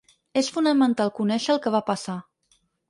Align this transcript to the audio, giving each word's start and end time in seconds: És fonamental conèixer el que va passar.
És 0.41 0.47
fonamental 0.55 1.13
conèixer 1.21 1.55
el 1.57 1.63
que 1.67 1.77
va 1.79 1.85
passar. 1.95 2.21